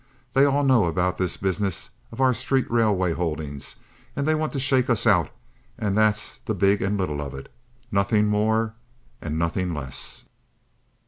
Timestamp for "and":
4.15-4.27, 5.77-5.95, 6.81-6.97, 9.21-9.37